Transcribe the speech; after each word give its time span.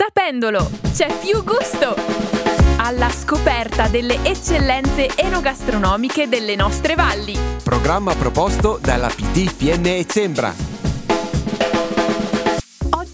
Sapendolo, 0.00 0.70
c'è 0.94 1.12
più 1.18 1.42
gusto! 1.42 1.96
Alla 2.76 3.10
scoperta 3.10 3.88
delle 3.88 4.22
eccellenze 4.22 5.08
enogastronomiche 5.16 6.28
delle 6.28 6.54
nostre 6.54 6.94
valli. 6.94 7.36
Programma 7.64 8.14
proposto 8.14 8.78
dalla 8.80 9.08
PT 9.08 9.60
e 9.86 10.06
Sembra. 10.08 10.77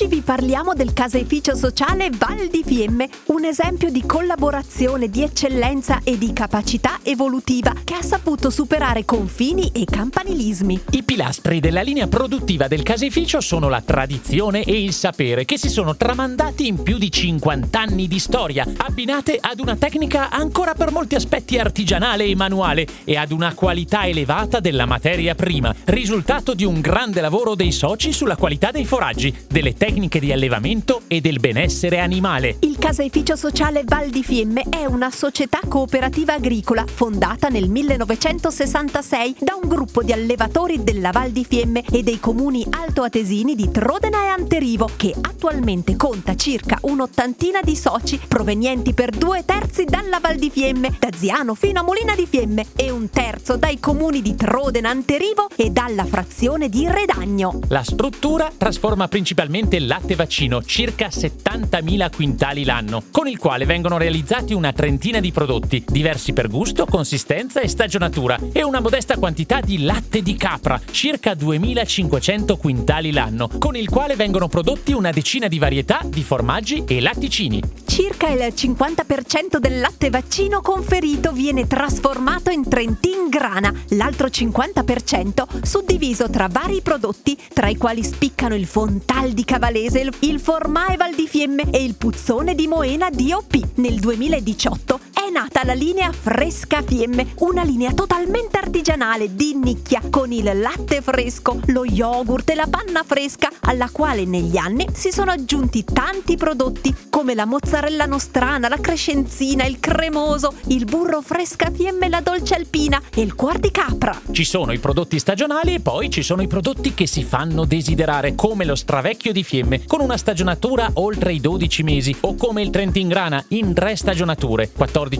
Oggi 0.00 0.14
vi 0.14 0.22
parliamo 0.22 0.72
del 0.72 0.94
caseificio 0.94 1.54
sociale 1.54 2.08
Val 2.16 2.48
di 2.48 2.62
Fiemme, 2.64 3.06
un 3.26 3.44
esempio 3.44 3.90
di 3.90 4.06
collaborazione, 4.06 5.10
di 5.10 5.22
eccellenza 5.22 6.00
e 6.02 6.16
di 6.16 6.32
capacità 6.32 7.00
evolutiva 7.02 7.74
che 7.84 7.96
ha 7.96 8.02
saputo 8.02 8.48
superare 8.48 9.04
confini 9.04 9.70
e 9.74 9.84
campanilismi. 9.84 10.84
I 10.92 11.02
pilastri 11.02 11.60
della 11.60 11.82
linea 11.82 12.06
produttiva 12.06 12.66
del 12.66 12.82
caseificio 12.82 13.42
sono 13.42 13.68
la 13.68 13.82
tradizione 13.82 14.64
e 14.64 14.82
il 14.82 14.94
sapere 14.94 15.44
che 15.44 15.58
si 15.58 15.68
sono 15.68 15.94
tramandati 15.94 16.66
in 16.66 16.82
più 16.82 16.96
di 16.96 17.12
50 17.12 17.78
anni 17.78 18.08
di 18.08 18.18
storia, 18.18 18.66
abbinate 18.78 19.36
ad 19.38 19.60
una 19.60 19.76
tecnica 19.76 20.30
ancora 20.30 20.72
per 20.72 20.92
molti 20.92 21.14
aspetti 21.14 21.58
artigianale 21.58 22.24
e 22.24 22.34
manuale 22.34 22.86
e 23.04 23.18
ad 23.18 23.32
una 23.32 23.52
qualità 23.52 24.06
elevata 24.06 24.60
della 24.60 24.86
materia 24.86 25.34
prima, 25.34 25.74
risultato 25.84 26.54
di 26.54 26.64
un 26.64 26.80
grande 26.80 27.20
lavoro 27.20 27.54
dei 27.54 27.70
soci 27.70 28.14
sulla 28.14 28.36
qualità 28.36 28.70
dei 28.70 28.86
foraggi, 28.86 29.36
delle 29.46 29.74
tecniche 29.74 29.88
tecniche 29.90 30.20
di 30.20 30.30
allevamento 30.30 31.02
e 31.08 31.20
del 31.20 31.40
benessere 31.40 31.98
animale. 31.98 32.58
Il 32.60 32.78
caseificio 32.78 33.34
sociale 33.34 33.82
Val 33.84 34.08
di 34.08 34.22
Fiemme 34.22 34.62
è 34.70 34.84
una 34.84 35.10
società 35.10 35.58
cooperativa 35.66 36.34
agricola 36.34 36.84
fondata 36.86 37.48
nel 37.48 37.68
1966 37.68 39.36
da 39.40 39.58
un 39.60 39.68
gruppo 39.68 40.04
di 40.04 40.12
allevatori 40.12 40.84
della 40.84 41.10
Val 41.10 41.30
di 41.30 41.44
Fiemme 41.44 41.82
e 41.90 42.04
dei 42.04 42.20
comuni 42.20 42.64
altoatesini 42.70 43.56
di 43.56 43.68
Trodena 43.72 44.22
e 44.22 44.28
Anterivo 44.28 44.88
che 44.94 45.12
attualmente 45.20 45.96
conta 45.96 46.36
circa 46.36 46.78
un'ottantina 46.82 47.60
di 47.60 47.74
soci 47.74 48.20
provenienti 48.28 48.94
per 48.94 49.10
due 49.10 49.44
terzi 49.44 49.86
dalla 49.86 50.20
Val 50.20 50.36
di 50.36 50.50
Fiemme, 50.50 50.94
da 51.00 51.08
Ziano 51.12 51.56
fino 51.56 51.80
a 51.80 51.82
Molina 51.82 52.14
di 52.14 52.28
Fiemme 52.28 52.66
e 52.76 52.90
un 52.90 53.10
terzo 53.10 53.56
dai 53.56 53.80
comuni 53.80 54.22
di 54.22 54.36
Trodena 54.36 54.88
Anterivo 54.88 55.48
e 55.56 55.70
dalla 55.70 56.04
frazione 56.04 56.68
di 56.68 56.86
Redagno. 56.86 57.58
La 57.66 57.82
struttura 57.82 58.52
trasforma 58.56 59.08
principalmente 59.08 59.78
del 59.80 59.86
latte 59.86 60.14
vaccino, 60.14 60.62
circa 60.62 61.08
70.000 61.08 62.14
quintali 62.14 62.64
l'anno, 62.64 63.04
con 63.10 63.26
il 63.26 63.38
quale 63.38 63.64
vengono 63.64 63.96
realizzati 63.96 64.52
una 64.52 64.72
trentina 64.72 65.20
di 65.20 65.32
prodotti, 65.32 65.82
diversi 65.88 66.34
per 66.34 66.48
gusto, 66.48 66.84
consistenza 66.84 67.60
e 67.60 67.68
stagionatura, 67.68 68.38
e 68.52 68.62
una 68.62 68.80
modesta 68.80 69.16
quantità 69.16 69.60
di 69.60 69.82
latte 69.82 70.20
di 70.20 70.36
capra, 70.36 70.78
circa 70.90 71.32
2.500 71.32 72.58
quintali 72.58 73.10
l'anno, 73.10 73.48
con 73.58 73.74
il 73.74 73.88
quale 73.88 74.16
vengono 74.16 74.48
prodotti 74.48 74.92
una 74.92 75.10
decina 75.10 75.48
di 75.48 75.58
varietà 75.58 76.00
di 76.04 76.22
formaggi 76.22 76.84
e 76.86 77.00
latticini. 77.00 77.79
Circa 78.00 78.28
il 78.28 78.40
50% 78.40 79.58
del 79.58 79.78
latte 79.78 80.08
vaccino 80.08 80.62
conferito 80.62 81.32
viene 81.32 81.66
trasformato 81.66 82.48
in 82.48 82.66
Trentin 82.66 83.28
grana, 83.28 83.70
l'altro 83.90 84.28
50% 84.28 85.62
suddiviso 85.62 86.30
tra 86.30 86.48
vari 86.50 86.80
prodotti, 86.80 87.36
tra 87.52 87.68
i 87.68 87.76
quali 87.76 88.02
spiccano 88.02 88.54
il 88.54 88.64
Fontal 88.64 89.32
di 89.32 89.44
Cavaliere 89.44 89.68
Valese, 89.90 90.10
il 90.20 90.40
Formaeval 90.40 91.14
di 91.14 91.28
Fiemme 91.28 91.70
e 91.70 91.84
il 91.84 91.94
Puzzone 91.94 92.54
di 92.54 92.66
Moena 92.66 93.10
DOP. 93.10 93.72
Nel 93.74 94.00
2018 94.00 95.09
nata 95.30 95.64
la 95.64 95.72
linea 95.72 96.12
Fresca 96.12 96.82
Fiemme, 96.82 97.34
una 97.38 97.62
linea 97.62 97.92
totalmente 97.92 98.58
artigianale 98.58 99.34
di 99.34 99.54
nicchia 99.54 100.02
con 100.10 100.32
il 100.32 100.50
latte 100.60 101.00
fresco, 101.00 101.60
lo 101.66 101.84
yogurt 101.84 102.50
e 102.50 102.54
la 102.54 102.66
panna 102.68 103.02
fresca, 103.04 103.48
alla 103.60 103.88
quale 103.90 104.24
negli 104.24 104.56
anni 104.56 104.86
si 104.92 105.12
sono 105.12 105.30
aggiunti 105.30 105.84
tanti 105.84 106.36
prodotti 106.36 106.94
come 107.08 107.34
la 107.34 107.46
mozzarella 107.46 108.06
nostrana, 108.06 108.68
la 108.68 108.80
crescenzina, 108.80 109.64
il 109.64 109.78
cremoso, 109.78 110.54
il 110.66 110.84
burro 110.84 111.20
Fresca 111.20 111.70
Fiemme, 111.70 112.08
la 112.08 112.20
dolce 112.20 112.54
alpina 112.54 113.00
e 113.14 113.20
il 113.20 113.34
cuor 113.34 113.58
di 113.58 113.70
capra. 113.70 114.20
Ci 114.30 114.44
sono 114.44 114.72
i 114.72 114.78
prodotti 114.78 115.18
stagionali 115.18 115.74
e 115.74 115.80
poi 115.80 116.10
ci 116.10 116.22
sono 116.22 116.42
i 116.42 116.46
prodotti 116.46 116.94
che 116.94 117.06
si 117.06 117.22
fanno 117.22 117.64
desiderare, 117.64 118.34
come 118.34 118.64
lo 118.64 118.74
stravecchio 118.74 119.32
di 119.32 119.44
Fiemme 119.44 119.84
con 119.86 120.00
una 120.00 120.16
stagionatura 120.16 120.90
oltre 120.94 121.32
i 121.32 121.40
12 121.40 121.82
mesi 121.82 122.16
o 122.20 122.34
come 122.34 122.62
il 122.62 122.70
Trentin-Grana 122.70 123.44
in 123.48 123.72
tre 123.74 123.96
stagionature, 123.96 124.70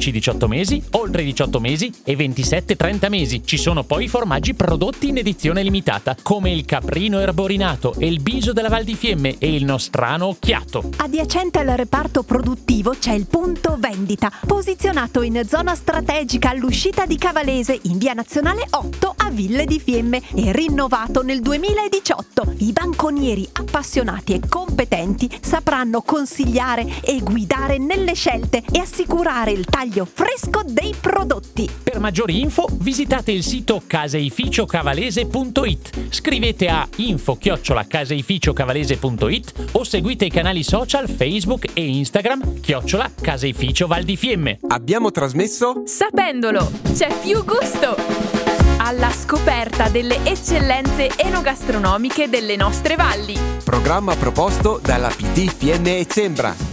14-18 0.01 0.47
mesi, 0.47 0.83
oltre 0.93 1.23
i 1.23 1.27
18 1.27 1.61
mesi 1.61 1.93
e 2.03 2.17
27-30 2.17 3.09
mesi. 3.11 3.43
Ci 3.45 3.59
sono 3.59 3.85
poi 3.85 4.09
formaggi 4.09 4.55
prodotti 4.55 5.09
in 5.09 5.19
edizione 5.19 5.63
limitata, 5.63 6.17
come 6.21 6.51
il 6.51 6.65
caprino 6.65 7.21
erborinato 7.21 7.95
il 7.99 8.21
biso 8.21 8.53
della 8.53 8.69
Val 8.69 8.85
di 8.85 8.95
Fiemme 8.95 9.37
e 9.39 9.55
il 9.55 9.65
nostrano 9.65 10.27
occhiato. 10.27 10.91
Adiacente 10.97 11.59
al 11.59 11.77
reparto 11.77 12.23
produttivo 12.23 12.95
c'è 12.99 13.13
il 13.13 13.27
punto 13.27 13.77
vendita, 13.79 14.33
posizionato 14.47 15.23
in 15.23 15.43
zona 15.47 15.75
strategica 15.75 16.51
all'uscita 16.51 17.05
di 17.05 17.17
Cavalese 17.17 17.79
in 17.83 17.99
via 17.99 18.15
nazionale 18.15 18.67
8 18.71 19.15
a 19.19 19.31
Ville 19.31 19.67
di 19.67 19.79
Fiemme 19.79 20.23
e 20.35 20.53
rinnovato 20.53 21.23
nel 21.23 21.41
2018. 21.41 22.55
I 22.59 22.73
banconieri 22.73 23.47
appassionati 23.53 24.33
e 24.33 24.41
competenti 24.49 25.29
sapranno 25.41 26.01
consigliare 26.01 26.87
e 27.03 27.21
guidare 27.21 27.79
nelle 27.79 28.15
scelte 28.15 28.63
e 28.71 28.79
assicurare 28.79 29.51
il 29.51 29.67
taglio 29.67 29.90
fresco 30.05 30.63
dei 30.65 30.95
prodotti. 30.99 31.69
Per 31.83 31.99
maggiori 31.99 32.41
info 32.41 32.67
visitate 32.71 33.33
il 33.33 33.43
sito 33.43 33.83
caseificiocavalese.it, 33.87 36.09
scrivete 36.11 36.69
a 36.69 36.87
info-caseificiocavalese.it 36.97 39.53
o 39.73 39.85
seguite 39.85 40.27
i 40.27 40.31
canali 40.31 40.63
social 40.63 41.09
Facebook 41.09 41.67
e 41.75 41.87
Instagram 41.87 42.61
chiocciola 42.61 43.11
Caseificio 43.21 43.87
Val 43.87 44.05
di 44.05 44.17
Fiemme. 44.17 44.59
Abbiamo 44.69 45.11
trasmesso 45.11 45.83
Sapendolo, 45.85 46.71
c'è 46.95 47.09
più 47.21 47.45
gusto! 47.45 48.41
alla 48.83 49.11
scoperta 49.11 49.89
delle 49.89 50.25
eccellenze 50.25 51.11
enogastronomiche 51.17 52.31
delle 52.31 52.57
nostre 52.57 52.97
valli. 52.97 53.39
Programma 53.63 54.17
proposto 54.17 54.81
dalla 54.83 55.09
PT 55.09 55.55
Fiemme 55.55 55.99
e 55.99 56.07
Sembra. 56.09 56.70